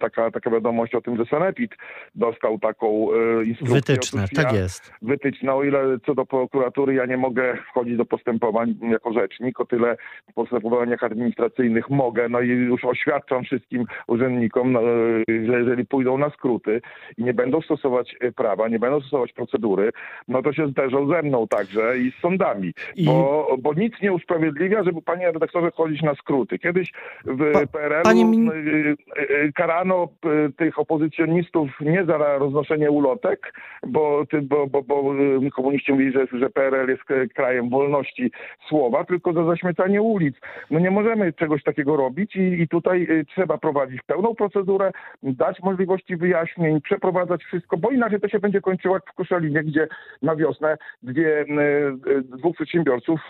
taka, 0.00 0.30
taka 0.30 0.50
wiadomość 0.50 0.94
o 0.94 1.00
tym, 1.00 1.16
że 1.16 1.24
Sanepid 1.24 1.70
dostał 2.14 2.58
taką 2.58 3.08
instrukcję. 3.44 3.74
Wytyczne, 3.74 4.24
tak 4.36 4.52
jest. 4.52 4.92
Wytyczne, 5.02 5.54
o 5.54 5.64
ile 5.64 5.98
co 6.06 6.14
do 6.14 6.26
prokuratury 6.26 6.94
ja 6.94 7.06
nie 7.06 7.16
mogę 7.16 7.56
wchodzić 7.70 7.96
do 7.96 8.04
postępowań 8.04 8.74
jako 8.82 9.12
rzecznik, 9.12 9.60
o 9.60 9.64
tyle 9.64 9.96
w 10.30 10.34
postępowaniach 10.34 11.02
administracyjnych 11.02 11.90
mogę, 11.90 12.28
no 12.28 12.40
i 12.40 12.48
już 12.48 12.84
oświadczam 12.84 13.44
wszystkim 13.44 13.84
urzędnikom, 14.06 14.72
no, 14.72 14.80
że 15.28 15.58
jeżeli 15.58 15.86
pójdą 15.86 16.18
na 16.18 16.30
skróty 16.30 16.80
i 17.18 17.24
nie 17.24 17.34
będą 17.34 17.60
stosować 17.60 18.16
prawa, 18.36 18.68
nie 18.68 18.78
będą 18.78 19.00
stosować 19.00 19.32
procedury, 19.32 19.90
no 20.28 20.42
to 20.42 20.52
się 20.52 20.68
zderzą 20.68 21.08
ze 21.08 21.22
mną 21.22 21.48
także 21.48 21.98
i 21.98 22.10
z 22.10 22.20
sądami, 22.20 22.72
I... 22.96 23.04
Bo, 23.04 23.56
bo 23.62 23.74
nic 23.74 23.94
nie 24.02 24.12
usprawiedliwia, 24.12 24.84
żeby 24.84 25.02
panie 25.02 25.28
redaktorze 25.54 25.70
chodzić 25.76 26.02
na 26.02 26.14
skróty. 26.14 26.58
Kiedyś 26.58 26.92
w 27.24 27.52
pa, 27.52 27.66
PRL-u 27.66 28.24
min... 28.24 28.48
E, 28.48 28.52
e, 28.52 29.52
karano 29.52 30.08
tych 30.56 30.78
opozycjonistów 30.78 31.70
nie 31.80 32.04
za 32.04 32.38
roznoszenie 32.38 32.90
ulotek, 32.90 33.54
bo, 33.86 34.24
bo, 34.42 34.66
bo, 34.66 34.82
bo 34.82 35.14
komuniści 35.56 35.92
mówili, 35.92 36.12
że, 36.12 36.38
że 36.38 36.50
PRL 36.50 36.88
jest 36.88 37.02
krajem 37.34 37.70
wolności 37.70 38.30
słowa, 38.68 39.04
tylko 39.04 39.32
za 39.32 39.44
zaśmiecanie 39.44 40.02
ulic. 40.02 40.36
No 40.70 40.78
nie 40.78 40.90
możemy 40.90 41.32
czegoś 41.32 41.62
takiego 41.62 41.96
robić 41.96 42.36
i, 42.36 42.62
i 42.62 42.68
tutaj 42.68 43.02
y, 43.02 43.24
trzeba 43.34 43.58
prowadzić 43.58 44.00
pełną 44.06 44.34
procedurę, 44.34 44.90
dać 45.22 45.60
możliwości 45.62 46.16
wyjaśnień, 46.16 46.80
przeprowadzać 46.80 47.44
wszystko, 47.44 47.76
bo 47.76 47.90
inaczej 47.90 48.20
to 48.20 48.28
się 48.28 48.38
będzie 48.38 48.60
kończyło 48.60 48.94
jak 48.94 49.10
w 49.10 49.14
Koszalinie, 49.14 49.62
gdzie 49.62 49.88
na 50.22 50.36
wiosnę 50.36 50.76
dwie, 51.02 51.40
y, 51.40 51.44
y, 52.10 52.22
dwóch 52.22 52.56
przedsiębiorców, 52.56 53.20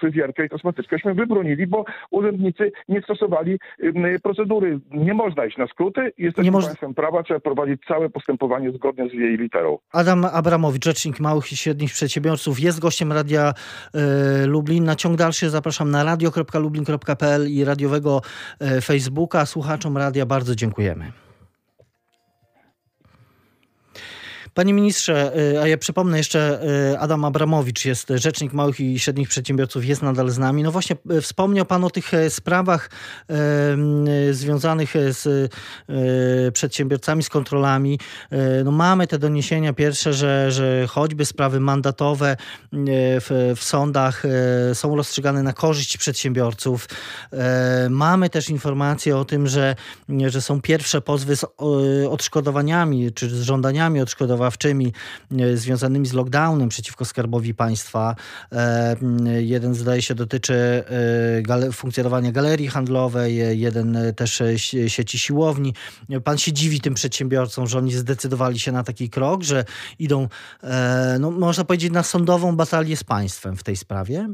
fryzjerkę 0.00 0.46
i 0.46 0.48
kosmetyczkę 0.48 0.96
wybronili, 1.14 1.45
bo 1.68 1.84
urzędnicy 2.10 2.72
nie 2.88 3.02
stosowali 3.02 3.58
procedury. 4.22 4.80
Nie 4.90 5.14
można 5.14 5.46
iść 5.46 5.56
na 5.56 5.66
skróty, 5.66 6.12
jesteśmy 6.18 6.50
moż... 6.50 6.64
państwem 6.64 6.94
prawa, 6.94 7.22
trzeba 7.22 7.40
prowadzić 7.40 7.82
całe 7.88 8.10
postępowanie 8.10 8.72
zgodnie 8.72 9.08
z 9.08 9.12
jej 9.12 9.36
literą. 9.36 9.78
Adam 9.92 10.24
Abramowicz, 10.24 10.84
rzecznik 10.84 11.20
małych 11.20 11.52
i 11.52 11.56
średnich 11.56 11.92
przedsiębiorców 11.92 12.60
jest 12.60 12.80
gościem 12.80 13.12
Radia 13.12 13.52
e, 13.94 14.46
Lublin. 14.46 14.84
Na 14.84 14.96
ciąg 14.96 15.16
dalszy 15.16 15.50
zapraszam 15.50 15.90
na 15.90 16.04
radio.lublin.pl 16.04 17.50
i 17.50 17.64
radiowego 17.64 18.20
e, 18.60 18.80
Facebooka. 18.80 19.46
Słuchaczom 19.46 19.96
radia 19.96 20.26
bardzo 20.26 20.54
dziękujemy. 20.54 21.25
Panie 24.56 24.72
ministrze, 24.72 25.32
y, 25.54 25.60
a 25.60 25.68
ja 25.68 25.78
przypomnę 25.78 26.18
jeszcze, 26.18 26.60
y, 26.92 26.98
Adam 26.98 27.24
Abramowicz 27.24 27.84
jest 27.84 28.08
rzecznik 28.14 28.52
małych 28.52 28.80
i 28.80 28.98
średnich 28.98 29.28
przedsiębiorców, 29.28 29.84
jest 29.84 30.02
nadal 30.02 30.30
z 30.30 30.38
nami. 30.38 30.62
No 30.62 30.72
właśnie 30.72 30.96
y, 31.12 31.20
wspomniał 31.20 31.66
Pan 31.66 31.84
o 31.84 31.90
tych 31.90 32.12
sprawach 32.28 32.90
związanych 34.30 34.94
z 34.94 35.52
przedsiębiorcami, 36.52 37.22
z 37.22 37.28
kontrolami. 37.28 37.98
No 38.64 38.70
mamy 38.70 39.06
te 39.06 39.18
doniesienia 39.18 39.72
pierwsze, 39.72 40.12
że, 40.12 40.52
że 40.52 40.86
choćby 40.86 41.24
sprawy 41.24 41.60
mandatowe 41.60 42.36
w, 42.72 43.54
w 43.56 43.64
sądach 43.64 44.22
są 44.74 44.96
rozstrzygane 44.96 45.42
na 45.42 45.52
korzyść 45.52 45.96
przedsiębiorców. 45.96 46.88
Mamy 47.90 48.30
też 48.30 48.50
informacje 48.50 49.16
o 49.16 49.24
tym, 49.24 49.46
że, 49.46 49.76
że 50.26 50.40
są 50.40 50.60
pierwsze 50.60 51.00
pozwy 51.00 51.36
z 51.36 51.44
odszkodowaniami, 52.10 53.12
czy 53.12 53.30
z 53.30 53.42
żądaniami 53.42 54.00
odszkodowania 54.00 54.45
zachowawczymi 54.46 54.92
e, 55.38 55.56
związanymi 55.56 56.06
z 56.06 56.12
lockdownem 56.12 56.68
przeciwko 56.68 57.04
skarbowi 57.04 57.54
państwa. 57.54 58.16
E, 58.52 58.96
jeden 59.38 59.74
zdaje 59.74 60.02
się 60.02 60.14
dotyczy 60.14 60.84
e, 61.48 61.72
funkcjonowania 61.72 62.32
galerii 62.32 62.68
handlowej, 62.68 63.58
jeden 63.58 63.98
też 64.16 64.42
sieci 64.88 65.18
siłowni. 65.18 65.74
Pan 66.24 66.38
się 66.38 66.52
dziwi 66.52 66.80
tym 66.80 66.94
przedsiębiorcom, 66.94 67.66
że 67.66 67.78
oni 67.78 67.92
zdecydowali 67.92 68.58
się 68.58 68.72
na 68.72 68.82
taki 68.82 69.10
krok, 69.10 69.42
że 69.42 69.64
idą, 69.98 70.28
no, 71.20 71.30
można 71.30 71.64
powiedzieć, 71.64 71.92
na 71.92 72.02
sądową 72.02 72.56
batalię 72.56 72.96
z 72.96 73.04
państwem 73.04 73.56
w 73.56 73.62
tej 73.62 73.76
sprawie? 73.76 74.28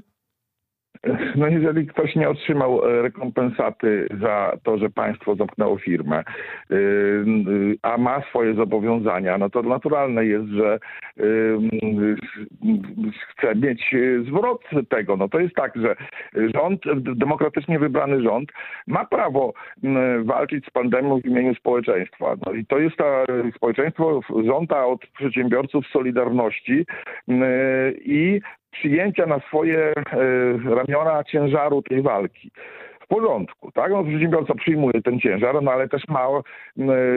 No 1.37 1.49
jeżeli 1.49 1.87
ktoś 1.87 2.16
nie 2.16 2.28
otrzymał 2.28 2.85
e, 2.85 3.02
rekompensaty 3.02 4.09
za 4.21 4.52
to, 4.62 4.78
że 4.78 4.90
państwo 4.90 5.37
zamknęło 5.37 5.78
firmę, 5.78 6.18
e, 6.18 6.75
a 7.82 7.99
ma 7.99 8.23
swoje 8.23 8.54
zobowiązania, 8.54 9.38
no 9.38 9.50
to 9.50 9.62
naturalne 9.62 10.26
jest, 10.26 10.49
że 10.49 10.78
e, 11.18 11.23
chce 13.30 13.54
mieć 13.54 13.94
zwrot 14.26 14.62
tego. 14.88 15.16
No 15.16 15.28
to 15.28 15.38
jest 15.40 15.54
tak, 15.54 15.73
że 15.76 15.97
rząd, 16.54 16.82
demokratycznie 17.16 17.78
wybrany 17.78 18.23
rząd 18.23 18.50
ma 18.87 19.04
prawo 19.04 19.52
walczyć 20.25 20.66
z 20.66 20.71
pandemią 20.71 21.21
w 21.21 21.26
imieniu 21.26 21.54
społeczeństwa. 21.54 22.35
No 22.47 22.52
i 22.52 22.66
to 22.66 22.78
jest 22.78 22.97
ta 22.97 23.25
społeczeństwo 23.56 24.21
żąda 24.47 24.85
od 24.85 25.06
przedsiębiorców 25.06 25.87
solidarności 25.87 26.87
i 28.04 28.40
przyjęcia 28.73 29.26
na 29.26 29.41
swoje 29.41 29.79
e, 29.79 29.95
ramiona 30.75 31.25
ciężaru 31.25 31.83
tej 31.83 32.02
walki 32.02 32.50
porządku, 33.12 33.73
tak? 33.73 33.92
No, 33.92 34.04
przedsiębiorca 34.04 34.54
przyjmuje 34.54 35.02
ten 35.02 35.21
ciężar, 35.21 35.62
no 35.62 35.71
ale 35.71 35.88
też 35.88 36.02
ma 36.09 36.26
e, 36.28 36.40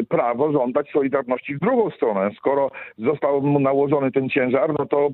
prawo 0.10 0.52
żądać 0.52 0.88
solidarności 0.94 1.56
w 1.56 1.60
drugą 1.60 1.90
stronę. 1.92 2.32
Skoro 2.38 2.72
został 2.98 3.42
mu 3.42 3.60
nałożony 3.60 4.12
ten 4.12 4.30
ciężar, 4.30 4.74
no 4.80 4.86
to 4.86 5.08
e, 5.08 5.12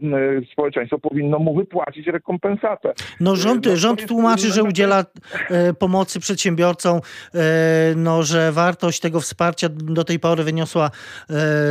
społeczeństwo 0.52 1.00
powinno 1.00 1.40
mu 1.40 1.56
wypłacić 1.56 2.08
rekompensatę. 2.08 2.94
No 3.20 3.36
rząd, 3.36 3.66
no, 3.66 3.76
rząd 3.76 4.08
tłumaczy, 4.08 4.48
że 4.48 4.64
udziela 4.64 5.06
e, 5.50 5.74
pomocy 5.74 6.20
przedsiębiorcom, 6.20 7.00
no, 7.96 8.24
że 8.24 8.52
wartość 8.52 9.00
tego 9.00 9.20
wsparcia 9.20 9.70
do 9.70 10.04
tej 10.04 10.20
pory 10.20 10.44
wyniosła 10.44 10.90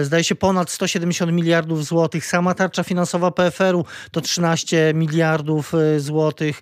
zdaje 0.03 0.25
się 0.25 0.35
ponad 0.35 0.71
170 0.71 1.33
miliardów 1.33 1.85
złotych. 1.85 2.27
Sama 2.27 2.55
tarcza 2.55 2.83
finansowa 2.83 3.31
PFR-u 3.31 3.85
to 4.13 4.21
13 4.21 4.93
miliardów 4.95 5.73
złotych. 5.97 6.61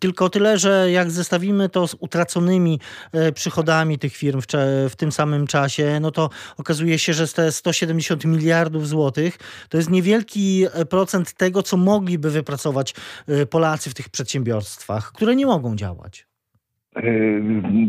Tylko 0.00 0.28
tyle, 0.28 0.58
że 0.58 0.90
jak 0.90 1.10
zestawiamy 1.10 1.33
zestawimy 1.34 1.68
to 1.68 1.88
z 1.88 1.96
utraconymi 2.00 2.80
e, 3.12 3.32
przychodami 3.32 3.98
tych 3.98 4.16
firm 4.16 4.40
w, 4.40 4.46
w 4.90 4.96
tym 4.96 5.12
samym 5.12 5.46
czasie, 5.46 5.98
no 6.00 6.10
to 6.10 6.30
okazuje 6.56 6.98
się, 6.98 7.14
że 7.14 7.28
te 7.28 7.52
170 7.52 8.24
miliardów 8.24 8.88
złotych 8.88 9.38
to 9.68 9.76
jest 9.76 9.90
niewielki 9.90 10.64
e, 10.72 10.84
procent 10.84 11.32
tego, 11.32 11.62
co 11.62 11.76
mogliby 11.76 12.30
wypracować 12.30 12.94
e, 13.28 13.46
Polacy 13.46 13.90
w 13.90 13.94
tych 13.94 14.08
przedsiębiorstwach, 14.08 15.12
które 15.12 15.36
nie 15.36 15.46
mogą 15.46 15.76
działać. 15.76 16.26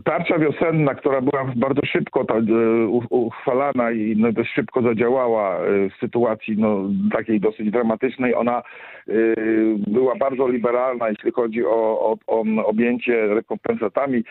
Tarcza 0.04 0.40
wiosenna, 0.40 0.96
która 0.96 1.22
była 1.22 1.46
bardzo 1.56 1.82
szybko 1.86 2.26
uchwalana 3.10 3.92
i 3.92 4.16
no, 4.18 4.32
dość 4.32 4.54
szybko 4.54 4.82
zadziałała 4.82 5.60
w 5.60 6.00
sytuacji 6.00 6.56
no, 6.58 6.84
takiej 7.12 7.40
dosyć 7.40 7.72
dramatycznej, 7.72 8.36
ona 8.36 8.62
Y, 9.10 9.76
była 9.88 10.16
bardzo 10.16 10.48
liberalna, 10.48 11.10
jeśli 11.10 11.32
chodzi 11.32 11.66
o, 11.66 12.00
o, 12.00 12.18
o 12.28 12.44
objęcie 12.66 13.28
rekompensatami. 13.28 14.24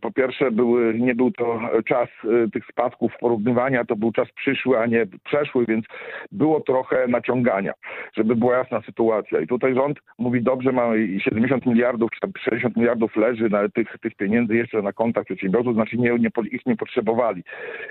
Po 0.00 0.12
pierwsze, 0.12 0.50
były, 0.50 0.94
nie 0.98 1.14
był 1.14 1.30
to 1.30 1.60
czas 1.86 2.08
tych 2.52 2.66
spadków 2.66 3.12
porównywania, 3.20 3.84
to 3.84 3.96
był 3.96 4.12
czas 4.12 4.28
przyszły, 4.32 4.78
a 4.78 4.86
nie 4.86 5.06
przeszły, 5.24 5.64
więc 5.66 5.84
było 6.32 6.60
trochę 6.60 7.08
naciągania, 7.08 7.72
żeby 8.16 8.36
była 8.36 8.56
jasna 8.56 8.80
sytuacja. 8.82 9.40
I 9.40 9.46
tutaj 9.46 9.74
rząd 9.74 9.98
mówi, 10.18 10.42
dobrze, 10.42 10.72
mamy 10.72 11.20
70 11.20 11.66
miliardów, 11.66 12.10
czy 12.10 12.40
60 12.40 12.76
miliardów 12.76 13.16
leży 13.16 13.48
na 13.48 13.68
tych, 13.68 13.96
tych 14.02 14.14
pieniędzy 14.14 14.56
jeszcze 14.56 14.82
na 14.82 14.92
kontach 14.92 15.24
przedsiębiorców, 15.24 15.74
znaczy 15.74 15.96
nie, 15.96 16.18
nie, 16.18 16.30
ich 16.50 16.66
nie 16.66 16.76
potrzebowali. 16.76 17.42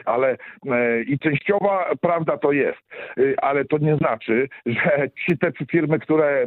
Ale 0.05 0.37
e, 0.71 1.01
i 1.01 1.19
częściowa 1.19 1.95
prawda 2.01 2.37
to 2.37 2.51
jest, 2.51 2.79
ale 3.37 3.65
to 3.65 3.77
nie 3.77 3.95
znaczy, 3.95 4.49
że 4.65 5.09
ci 5.25 5.37
te 5.37 5.51
firmy, 5.71 5.99
które 5.99 6.45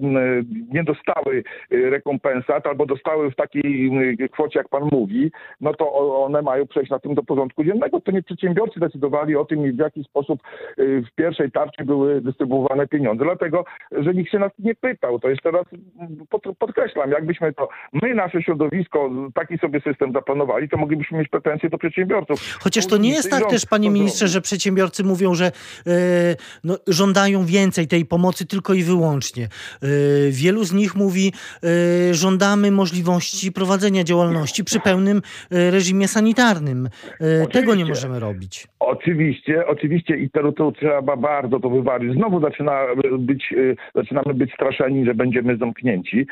nie 0.73 0.85
dostały 0.85 1.43
y, 1.73 1.91
rekompensat 1.91 2.67
albo 2.67 2.87
dostały 2.87 3.31
w 3.31 3.37
takiej 3.37 3.91
kwocie, 4.33 4.59
jak 4.59 4.69
pan 4.69 4.89
mówi, 4.93 5.31
no 5.61 5.75
to 5.75 5.93
one 6.25 6.43
mają 6.43 6.67
przejść 6.67 6.91
na 6.91 6.99
tym 6.99 7.15
do 7.15 7.23
porządku 7.23 7.65
dziennego. 7.65 8.01
To 8.01 8.13
nie 8.13 8.23
przedsiębiorcy 8.23 8.81
decydowali 8.81 9.37
o 9.37 9.45
tym, 9.45 9.73
w 9.73 9.79
jaki 9.79 10.05
sposób 10.05 10.41
y, 10.79 11.03
w 11.03 11.15
pierwszej 11.15 11.51
tarczy 11.51 11.85
były 11.85 12.21
dystrybuowane 12.21 12.87
pieniądze, 12.89 13.25
dlatego, 13.25 13.65
że 13.93 14.15
nikt 14.15 14.31
się 14.31 14.39
nas 14.39 14.53
nie 14.59 14.75
pytał. 14.75 15.19
To 15.19 15.29
jeszcze 15.29 15.51
raz 15.51 15.67
podkreślam, 16.59 17.11
jakbyśmy 17.11 17.53
to, 17.53 17.69
my, 17.93 18.15
nasze 18.15 18.43
środowisko, 18.43 19.11
taki 19.35 19.54
taki 19.55 19.67
sobie 19.67 19.81
system 19.81 20.13
zaplanowali, 20.13 20.69
to 20.69 20.77
moglibyśmy 20.77 21.19
mieć 21.19 21.29
pretensje 21.29 21.71
do 21.71 21.79
przedsiębiorców. 21.79 22.59
Chociaż 22.61 22.87
to 22.87 22.97
nie 22.97 23.11
jest 23.11 23.31
tak 23.31 23.51
też, 23.51 23.67
panie 23.67 23.91
ministrze, 23.91 24.29
że 24.29 24.41
przedsiębiorcy 24.41 25.05
mówią, 25.05 25.35
że 25.35 25.53
yy, 25.87 25.93
no, 26.65 26.79
żądają 26.87 27.45
więcej 27.45 27.87
tej 27.87 28.05
pomocy 28.05 28.47
tylko 28.47 28.75
i 28.75 28.83
wyłącznie. 28.83 29.49
Yy, 29.83 29.89
wielu 30.31 30.65
z 30.65 30.73
nich 30.73 30.95
mówi, 30.97 31.33
yy, 31.63 32.15
żądamy 32.15 32.71
możliwości 32.71 33.53
prowadzenia 33.53 34.05
działalności 34.05 34.65
przy 34.65 34.81
pełnym 34.81 35.23
reżimie 35.51 36.09
sanitarnym. 36.09 36.89
Tego 37.53 37.75
nie 37.75 37.85
możemy 37.85 38.21
robić. 38.21 38.67
Oczywiście, 38.79 39.67
oczywiście 39.67 40.17
i 40.17 40.31
to, 40.31 40.53
to 40.53 40.73
trzeba 40.73 41.17
bardzo 41.17 41.61
to 41.61 41.71
wyważyć. 41.71 42.13
Znowu 42.13 42.41
zaczyna 42.41 42.81
być, 43.19 43.55
zaczynamy 43.95 44.35
być 44.35 44.53
straszeni, 44.53 45.05
że 45.05 45.15
będziemy 45.15 45.57
zamknięci. 45.57 46.27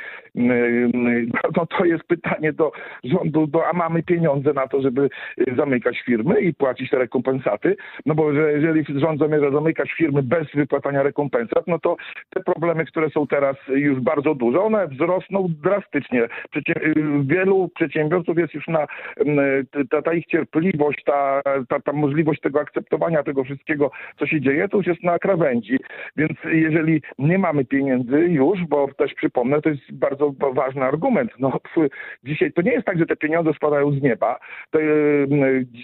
No 1.55 1.67
to 1.79 1.85
jest 1.85 2.05
pytanie 2.05 2.53
do 2.53 2.73
rządu, 3.13 3.47
do, 3.47 3.67
a 3.67 3.73
mamy 3.73 4.03
pieniądze 4.03 4.53
na 4.53 4.69
to, 4.69 4.83
żeby 4.83 5.09
zamykać 5.57 6.01
firmy 6.01 6.41
i 6.41 6.55
płacić 6.55 6.91
te 6.91 6.99
rekompensaty. 6.99 7.77
No 8.07 8.15
bo 8.15 8.33
że 8.33 8.53
jeżeli 8.53 9.01
rząd 9.01 9.21
zamierza 9.21 9.51
zamykać 9.51 9.93
firmy 9.93 10.23
bez 10.23 10.47
wypłacania 10.55 11.03
rekompensat, 11.03 11.67
no 11.67 11.79
to 11.79 11.97
te 12.31 12.43
problemy, 12.43 12.85
które 12.85 13.11
są 13.11 13.27
teraz 13.27 13.57
już 13.69 14.01
bardzo 14.01 14.35
duże, 14.35 14.61
one 14.61 14.89
wzrosną 14.89 15.49
drastycznie. 15.63 16.29
Przecie 16.51 16.75
wielu 17.23 17.69
przedsiębiorców 17.75 18.39
jest 18.39 18.55
już 18.55 18.69
na 18.69 18.87
ta, 19.91 20.03
ta 20.03 20.15
ich 20.15 20.27
cierpliwość, 20.27 21.05
ta, 21.05 21.43
ta, 21.69 21.81
ta 21.81 21.93
możliwość 21.93 22.41
tego 22.41 22.61
akceptowania 22.61 23.23
tego 23.23 23.45
wszystkiego, 23.45 23.91
co 24.19 24.27
się 24.27 24.41
dzieje, 24.41 24.69
to 24.69 24.77
już 24.77 24.87
jest 24.87 25.03
na 25.03 25.19
krawędzi. 25.19 25.79
Więc 26.17 26.33
jeżeli 26.45 27.03
nie 27.19 27.39
mamy 27.39 27.65
pieniędzy 27.65 28.19
już, 28.19 28.65
bo 28.69 28.89
też 28.95 29.15
przypomnę, 29.15 29.63
to 29.63 29.69
jest 29.69 29.93
bardzo 29.93 30.35
ważny 30.55 30.85
argument. 30.85 31.31
No, 31.39 31.61
dzisiaj 32.25 32.53
to 32.53 32.63
nie 32.63 32.73
jest 32.73 32.87
tak, 32.87 32.99
te 33.07 33.17
pieniądze 33.17 33.53
spadają 33.55 33.93
z 33.93 34.03
nieba. 34.03 34.39
Te, 34.71 34.79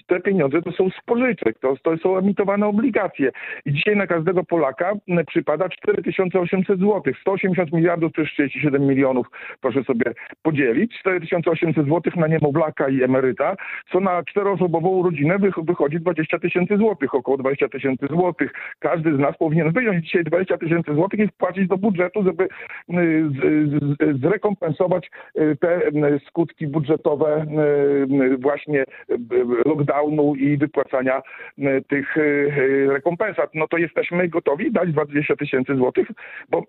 te 0.06 0.20
pieniądze 0.20 0.62
to 0.62 0.72
są 0.72 0.90
z 0.90 1.04
pożyczek, 1.06 1.58
to, 1.58 1.74
to 1.82 1.96
są 1.96 2.18
emitowane 2.18 2.66
obligacje. 2.66 3.30
I 3.66 3.72
dzisiaj 3.72 3.96
na 3.96 4.06
każdego 4.06 4.44
Polaka 4.44 4.92
przypada 5.26 5.68
4800 5.68 6.80
zł. 6.80 7.02
180 7.20 7.72
miliardów 7.72 8.12
przez 8.12 8.28
37 8.28 8.86
milionów, 8.86 9.26
proszę 9.60 9.84
sobie 9.84 10.04
podzielić. 10.42 10.98
4800 11.00 11.86
zł 11.86 12.12
na 12.16 12.26
niemowlaka 12.26 12.88
i 12.88 13.02
emeryta, 13.02 13.56
co 13.92 14.00
na 14.00 14.22
czteroosobową 14.22 15.02
rodzinę 15.02 15.36
wychodzi 15.62 16.00
20 16.00 16.38
tysięcy 16.38 16.76
złotych, 16.76 17.14
około 17.14 17.36
20 17.36 17.68
tysięcy 17.68 18.06
złotych. 18.10 18.52
Każdy 18.78 19.16
z 19.16 19.18
nas 19.18 19.36
powinien 19.38 19.72
wyjąć 19.72 20.04
dzisiaj 20.04 20.24
20 20.24 20.58
tysięcy 20.58 20.94
złotych 20.94 21.20
i 21.20 21.28
wpłacić 21.28 21.68
do 21.68 21.76
budżetu, 21.76 22.22
żeby 22.22 22.48
zrekompensować 24.20 25.10
y, 25.38 25.56
te 25.60 25.80
skutki 26.26 26.66
budżetowe 26.66 26.97
właśnie 28.38 28.84
lockdownu 29.66 30.34
i 30.34 30.56
wypłacania 30.56 31.22
tych 31.88 32.16
y, 32.16 32.88
rekompensat. 32.92 33.50
No 33.54 33.68
to 33.68 33.76
jesteśmy 33.76 34.28
gotowi 34.28 34.72
dać 34.72 34.92
20 34.92 35.36
tysięcy 35.36 35.76
złotych, 35.76 36.08
bo 36.50 36.62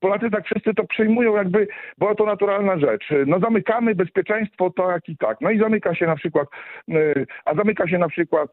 Polacy 0.00 0.30
tak 0.30 0.44
wszyscy 0.44 0.74
to 0.74 0.84
przyjmują 0.84 1.36
jakby, 1.36 1.68
była 1.98 2.14
to 2.14 2.26
naturalna 2.26 2.78
rzecz. 2.78 3.04
No 3.26 3.40
zamykamy 3.40 3.94
bezpieczeństwo 3.94 4.70
tak 4.70 5.08
i 5.08 5.16
tak. 5.16 5.40
No 5.40 5.50
i 5.50 5.58
zamyka 5.58 5.94
się 5.94 6.06
na 6.06 6.16
przykład, 6.16 6.48
y, 6.88 7.26
a 7.44 7.54
zamyka 7.54 7.88
się 7.88 7.98
na 7.98 8.08
przykład 8.08 8.50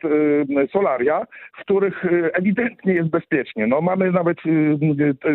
solaria, 0.71 1.25
w 1.57 1.61
których 1.61 2.05
ewidentnie 2.33 2.93
jest 2.93 3.09
bezpiecznie. 3.09 3.67
No 3.67 3.81
mamy 3.81 4.11
nawet 4.11 4.37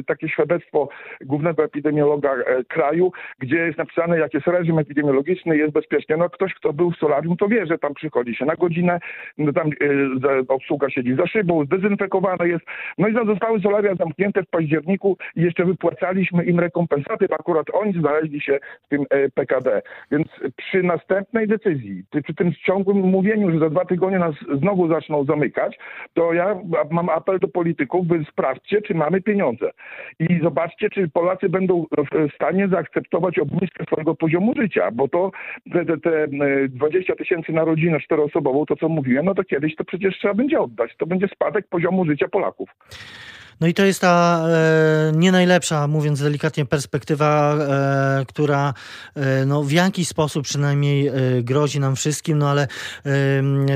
takie 0.06 0.28
świadectwo 0.28 0.88
głównego 1.20 1.64
epidemiologa 1.64 2.34
e, 2.34 2.64
kraju, 2.64 3.12
gdzie 3.38 3.56
jest 3.56 3.78
napisane, 3.78 4.18
jak 4.18 4.34
jest 4.34 4.46
reżim 4.46 4.78
epidemiologiczny, 4.78 5.56
jest 5.56 5.72
bezpiecznie. 5.80 6.16
No 6.16 6.30
ktoś, 6.30 6.54
kto 6.54 6.72
był 6.72 6.90
w 6.90 6.96
solarium, 6.96 7.36
to 7.36 7.48
wie, 7.48 7.66
że 7.66 7.78
tam 7.78 7.94
przychodzi 7.94 8.34
się 8.34 8.44
na 8.44 8.54
godzinę, 8.56 9.00
no 9.38 9.52
tam 9.52 9.68
e, 9.68 9.72
obsługa 10.48 10.90
siedzi 10.90 11.14
za 11.14 11.26
szybą, 11.26 11.64
zdezynfekowane 11.64 12.48
jest. 12.48 12.64
No 12.98 13.08
i 13.08 13.14
zostały 13.26 13.60
solaria 13.60 13.94
zamknięte 13.94 14.42
w 14.42 14.50
październiku 14.50 15.16
i 15.36 15.42
jeszcze 15.42 15.64
wypłacaliśmy 15.64 16.44
im 16.44 16.60
rekompensaty, 16.60 17.26
bo 17.28 17.34
akurat 17.34 17.66
oni 17.72 17.92
znaleźli 17.92 18.40
się 18.40 18.58
w 18.82 18.88
tym 18.88 19.04
e, 19.10 19.28
PKD. 19.28 19.82
Więc 20.10 20.26
przy 20.56 20.82
następnej 20.82 21.48
decyzji, 21.48 22.04
przy 22.24 22.34
tym 22.34 22.52
ciągłym 22.66 22.96
mówieniu, 22.96 23.50
że 23.50 23.58
za 23.58 23.70
dwa 23.70 23.84
tygodnie 23.84 24.18
nas 24.18 24.34
znowu 24.58 24.88
zaczną 24.88 25.24
zamykać, 25.24 25.78
to 26.14 26.32
ja 26.32 26.56
mam 26.90 27.08
apel 27.08 27.38
do 27.38 27.48
polityków, 27.48 28.06
by 28.06 28.24
sprawdźcie, 28.30 28.82
czy 28.82 28.94
mamy 28.94 29.20
pieniądze. 29.20 29.70
I 30.18 30.40
zobaczcie, 30.42 30.90
czy 30.90 31.08
Polacy 31.08 31.48
będą 31.48 31.86
w 32.12 32.34
stanie 32.34 32.68
zaakceptować 32.68 33.38
obniżkę 33.38 33.84
swojego 33.84 34.14
poziomu 34.14 34.54
życia, 34.56 34.90
bo 34.92 35.08
to 35.08 35.30
te, 35.72 35.84
te, 35.84 35.98
te 35.98 36.28
20 36.68 37.14
tysięcy 37.16 37.52
na 37.52 37.64
rodzinę 37.64 38.00
czteroosobową, 38.00 38.66
to 38.66 38.76
co 38.76 38.88
mówiłem, 38.88 39.24
no 39.24 39.34
to 39.34 39.44
kiedyś 39.44 39.76
to 39.76 39.84
przecież 39.84 40.18
trzeba 40.18 40.34
będzie 40.34 40.60
oddać. 40.60 40.96
To 40.96 41.06
będzie 41.06 41.28
spadek 41.28 41.68
poziomu 41.68 42.04
życia 42.04 42.28
Polaków. 42.28 42.70
No 43.60 43.66
i 43.66 43.74
to 43.74 43.84
jest 43.84 44.00
ta 44.00 44.40
e, 44.48 45.12
nie 45.16 45.32
najlepsza, 45.32 45.88
mówiąc 45.88 46.22
delikatnie, 46.22 46.64
perspektywa, 46.64 47.54
e, 47.54 48.24
która 48.26 48.72
e, 49.16 49.46
no, 49.46 49.62
w 49.62 49.72
jakiś 49.72 50.08
sposób 50.08 50.44
przynajmniej 50.44 51.08
e, 51.08 51.12
grozi 51.42 51.80
nam 51.80 51.96
wszystkim, 51.96 52.38
no 52.38 52.48
ale 52.48 52.66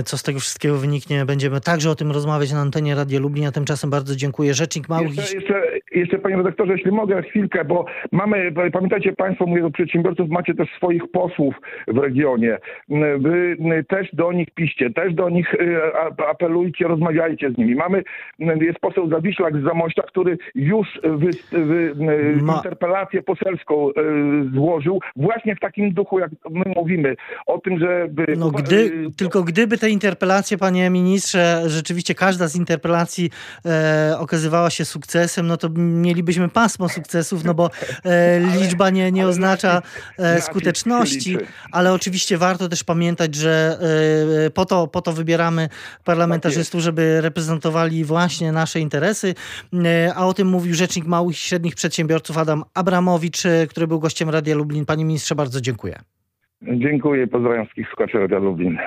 co 0.04 0.16
z 0.16 0.22
tego 0.22 0.38
wszystkiego 0.38 0.76
wyniknie, 0.76 1.24
będziemy 1.24 1.60
także 1.60 1.90
o 1.90 1.94
tym 1.94 2.10
rozmawiać 2.12 2.52
na 2.52 2.60
antenie 2.60 2.94
Radia 2.94 3.20
Lublin, 3.20 3.46
a 3.46 3.52
tymczasem 3.52 3.90
bardzo 3.90 4.16
dziękuję. 4.16 4.54
Rzecznik 4.54 4.88
Małych... 4.88 5.16
Jeszcze, 5.16 5.36
jeszcze, 5.36 5.62
jeszcze 5.92 6.18
panie 6.18 6.36
redaktorze, 6.36 6.72
jeśli 6.72 6.90
mogę 6.90 7.22
chwilkę, 7.22 7.64
bo 7.64 7.84
mamy, 8.12 8.52
pamiętajcie 8.72 9.12
państwo, 9.12 9.46
mówię 9.46 9.62
do 9.62 9.70
przedsiębiorców, 9.70 10.28
macie 10.28 10.54
też 10.54 10.68
swoich 10.76 11.02
posłów 11.12 11.54
w 11.88 11.98
regionie. 11.98 12.58
Wy 13.18 13.56
też 13.88 14.08
do 14.12 14.32
nich 14.32 14.50
piście, 14.50 14.90
też 14.90 15.14
do 15.14 15.28
nich 15.28 15.54
e, 15.54 16.28
apelujcie, 16.28 16.88
rozmawiajcie 16.88 17.50
z 17.50 17.58
nimi. 17.58 17.74
Mamy, 17.74 18.02
jest 18.38 18.78
poseł 18.78 19.08
Zawiślak 19.08 19.56
z 19.56 19.64
Zamościa, 19.74 20.02
który 20.02 20.38
już 20.54 20.88
wy, 21.02 21.30
wy, 21.52 21.94
Ma... 22.42 22.56
interpelację 22.56 23.22
poselską 23.22 23.88
e, 23.88 23.92
złożył 24.54 25.00
właśnie 25.16 25.56
w 25.56 25.60
takim 25.60 25.94
duchu, 25.94 26.18
jak 26.18 26.30
my 26.50 26.64
mówimy, 26.76 27.16
o 27.46 27.58
tym, 27.58 27.78
żeby... 27.78 28.26
No 28.36 28.50
gdy, 28.50 29.10
tylko 29.16 29.42
gdyby 29.42 29.78
te 29.78 29.90
interpelacje, 29.90 30.58
panie 30.58 30.90
ministrze, 30.90 31.62
rzeczywiście 31.66 32.14
każda 32.14 32.48
z 32.48 32.56
interpelacji 32.56 33.30
e, 33.66 34.16
okazywała 34.18 34.70
się 34.70 34.84
sukcesem, 34.84 35.46
no 35.46 35.56
to 35.56 35.68
mielibyśmy 35.76 36.48
pasmo 36.48 36.88
sukcesów, 36.88 37.44
no 37.44 37.54
bo 37.54 37.70
e, 38.04 38.40
liczba 38.60 38.90
nie, 38.90 39.12
nie 39.12 39.26
oznacza 39.26 39.82
e, 40.18 40.40
skuteczności, 40.40 41.36
ale 41.72 41.92
oczywiście 41.92 42.38
warto 42.38 42.68
też 42.68 42.84
pamiętać, 42.84 43.34
że 43.34 43.78
e, 44.46 44.50
po 44.50 44.64
to, 44.64 44.86
po 44.86 45.02
to 45.02 45.12
wybieramy 45.12 45.68
parlamentarzystów, 46.04 46.80
tak 46.80 46.84
żeby 46.84 47.20
reprezentowali 47.20 48.04
właśnie 48.04 48.52
nasze 48.52 48.80
interesy. 48.80 49.34
E, 49.84 50.14
a 50.14 50.26
o 50.26 50.34
tym 50.34 50.48
mówił 50.48 50.74
rzecznik 50.74 51.06
małych 51.06 51.36
i 51.36 51.38
średnich 51.38 51.74
przedsiębiorców 51.74 52.38
Adam 52.38 52.62
Abramowicz, 52.74 53.46
e, 53.46 53.66
który 53.66 53.86
był 53.86 54.00
gościem 54.00 54.30
Radia 54.30 54.54
Lublin. 54.54 54.86
Panie 54.86 55.04
ministrze, 55.04 55.34
bardzo 55.34 55.60
dziękuję. 55.60 55.98
Dziękuję, 56.62 57.26
pozdrawiam 57.26 57.64
wszystkich 57.64 57.88
słuchaczy 57.88 58.18
Radia 58.18 58.38
Lublin. 58.38 58.78